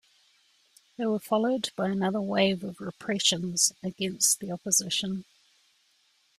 [0.97, 5.25] They were followed by another wave of repressions against the opposition.